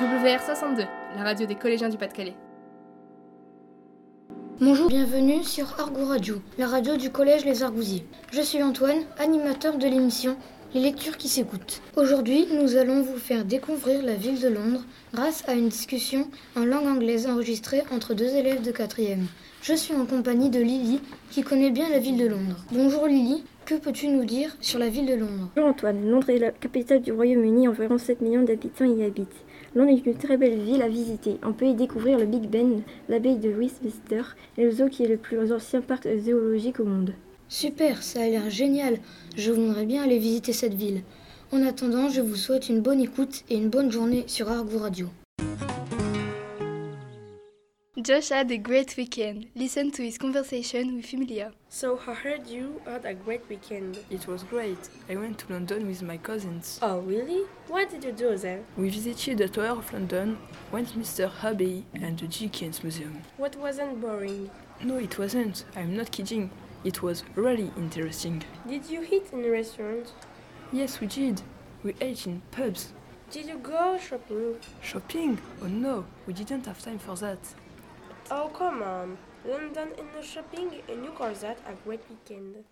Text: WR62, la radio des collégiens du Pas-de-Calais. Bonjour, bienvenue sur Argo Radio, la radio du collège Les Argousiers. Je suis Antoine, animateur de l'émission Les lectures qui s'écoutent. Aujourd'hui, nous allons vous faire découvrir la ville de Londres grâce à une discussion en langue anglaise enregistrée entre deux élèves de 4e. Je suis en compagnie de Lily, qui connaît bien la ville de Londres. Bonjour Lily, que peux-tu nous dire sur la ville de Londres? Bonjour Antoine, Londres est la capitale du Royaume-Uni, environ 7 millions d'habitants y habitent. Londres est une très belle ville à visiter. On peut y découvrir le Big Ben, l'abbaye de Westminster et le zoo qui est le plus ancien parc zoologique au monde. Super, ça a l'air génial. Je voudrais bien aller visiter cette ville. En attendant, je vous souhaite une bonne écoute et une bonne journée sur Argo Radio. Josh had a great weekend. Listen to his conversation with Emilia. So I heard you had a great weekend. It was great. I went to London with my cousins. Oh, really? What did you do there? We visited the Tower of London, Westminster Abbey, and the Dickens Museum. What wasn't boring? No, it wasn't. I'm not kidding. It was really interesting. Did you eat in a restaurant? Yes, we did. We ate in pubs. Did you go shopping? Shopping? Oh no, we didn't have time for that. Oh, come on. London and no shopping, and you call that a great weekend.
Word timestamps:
WR62, 0.00 0.86
la 1.16 1.22
radio 1.22 1.46
des 1.46 1.54
collégiens 1.54 1.88
du 1.88 1.96
Pas-de-Calais. 1.96 2.36
Bonjour, 4.60 4.88
bienvenue 4.88 5.42
sur 5.42 5.80
Argo 5.80 6.04
Radio, 6.04 6.42
la 6.58 6.66
radio 6.66 6.96
du 6.96 7.10
collège 7.10 7.46
Les 7.46 7.62
Argousiers. 7.62 8.06
Je 8.30 8.42
suis 8.42 8.62
Antoine, 8.62 8.98
animateur 9.18 9.78
de 9.78 9.86
l'émission 9.86 10.36
Les 10.76 10.82
lectures 10.82 11.16
qui 11.16 11.28
s'écoutent. 11.28 11.80
Aujourd'hui, 11.96 12.46
nous 12.52 12.76
allons 12.76 13.00
vous 13.00 13.16
faire 13.16 13.46
découvrir 13.46 14.02
la 14.02 14.14
ville 14.14 14.38
de 14.38 14.48
Londres 14.48 14.84
grâce 15.14 15.42
à 15.48 15.54
une 15.54 15.70
discussion 15.70 16.28
en 16.54 16.66
langue 16.66 16.86
anglaise 16.86 17.26
enregistrée 17.26 17.82
entre 17.90 18.12
deux 18.12 18.36
élèves 18.36 18.60
de 18.60 18.72
4e. 18.72 19.20
Je 19.62 19.72
suis 19.72 19.94
en 19.94 20.04
compagnie 20.04 20.50
de 20.50 20.60
Lily, 20.60 21.00
qui 21.30 21.42
connaît 21.42 21.70
bien 21.70 21.88
la 21.88 21.98
ville 21.98 22.18
de 22.18 22.26
Londres. 22.26 22.62
Bonjour 22.72 23.06
Lily, 23.06 23.42
que 23.64 23.76
peux-tu 23.76 24.08
nous 24.08 24.26
dire 24.26 24.54
sur 24.60 24.78
la 24.78 24.90
ville 24.90 25.06
de 25.06 25.14
Londres? 25.14 25.48
Bonjour 25.56 25.70
Antoine, 25.70 26.10
Londres 26.10 26.28
est 26.28 26.38
la 26.38 26.50
capitale 26.50 27.00
du 27.00 27.10
Royaume-Uni, 27.10 27.68
environ 27.68 27.96
7 27.96 28.20
millions 28.20 28.44
d'habitants 28.44 28.84
y 28.84 29.02
habitent. 29.02 29.46
Londres 29.74 29.96
est 29.96 30.04
une 30.04 30.18
très 30.18 30.36
belle 30.36 30.60
ville 30.60 30.82
à 30.82 30.88
visiter. 30.88 31.38
On 31.42 31.54
peut 31.54 31.68
y 31.68 31.74
découvrir 31.74 32.18
le 32.18 32.26
Big 32.26 32.50
Ben, 32.50 32.82
l'abbaye 33.08 33.38
de 33.38 33.48
Westminster 33.48 34.24
et 34.58 34.64
le 34.64 34.72
zoo 34.72 34.90
qui 34.90 35.04
est 35.04 35.08
le 35.08 35.16
plus 35.16 35.54
ancien 35.54 35.80
parc 35.80 36.06
zoologique 36.18 36.80
au 36.80 36.84
monde. 36.84 37.14
Super, 37.48 38.02
ça 38.02 38.22
a 38.22 38.26
l'air 38.26 38.50
génial. 38.50 38.98
Je 39.36 39.52
voudrais 39.52 39.86
bien 39.86 40.02
aller 40.02 40.18
visiter 40.18 40.52
cette 40.52 40.74
ville. 40.74 41.02
En 41.52 41.62
attendant, 41.62 42.08
je 42.08 42.20
vous 42.20 42.34
souhaite 42.34 42.68
une 42.68 42.80
bonne 42.80 43.00
écoute 43.00 43.44
et 43.48 43.56
une 43.56 43.68
bonne 43.68 43.92
journée 43.92 44.24
sur 44.26 44.50
Argo 44.50 44.78
Radio. 44.78 45.08
Josh 48.02 48.30
had 48.30 48.52
a 48.52 48.58
great 48.58 48.96
weekend. 48.96 49.46
Listen 49.56 49.90
to 49.90 50.02
his 50.02 50.18
conversation 50.18 50.96
with 50.96 51.12
Emilia. 51.12 51.50
So 51.70 51.98
I 52.06 52.14
heard 52.14 52.46
you 52.46 52.80
had 52.84 53.04
a 53.04 53.14
great 53.14 53.42
weekend. 53.48 53.98
It 54.10 54.28
was 54.28 54.44
great. 54.44 54.78
I 55.08 55.16
went 55.16 55.38
to 55.38 55.52
London 55.52 55.86
with 55.88 56.02
my 56.02 56.18
cousins. 56.18 56.78
Oh, 56.82 57.00
really? 57.00 57.44
What 57.68 57.90
did 57.90 58.04
you 58.04 58.12
do 58.12 58.36
there? 58.36 58.60
We 58.76 58.90
visited 58.90 59.38
the 59.38 59.48
Tower 59.48 59.78
of 59.78 59.92
London, 59.92 60.36
Westminster 60.72 61.30
Abbey, 61.42 61.84
and 61.94 62.18
the 62.18 62.26
Dickens 62.28 62.82
Museum. 62.82 63.22
What 63.38 63.56
wasn't 63.56 64.00
boring? 64.00 64.50
No, 64.84 64.98
it 64.98 65.18
wasn't. 65.18 65.64
I'm 65.74 65.96
not 65.96 66.10
kidding. 66.12 66.50
It 66.86 67.02
was 67.02 67.24
really 67.34 67.72
interesting. 67.76 68.44
Did 68.68 68.88
you 68.88 69.04
eat 69.10 69.32
in 69.32 69.44
a 69.44 69.50
restaurant? 69.50 70.12
Yes, 70.70 71.00
we 71.00 71.08
did. 71.08 71.42
We 71.82 71.96
ate 72.00 72.28
in 72.28 72.42
pubs. 72.52 72.92
Did 73.28 73.46
you 73.46 73.58
go 73.58 73.98
shopping? 73.98 74.54
Shopping? 74.82 75.36
Oh 75.60 75.66
no, 75.66 76.04
we 76.28 76.32
didn't 76.32 76.64
have 76.66 76.80
time 76.80 77.00
for 77.00 77.16
that. 77.16 77.40
Oh, 78.30 78.52
come 78.56 78.84
on. 78.84 79.18
London 79.44 79.88
and 79.98 80.06
no 80.14 80.22
shopping, 80.22 80.80
and 80.88 81.04
you 81.04 81.10
call 81.10 81.32
that 81.32 81.58
a 81.66 81.72
great 81.84 82.02
weekend. 82.08 82.62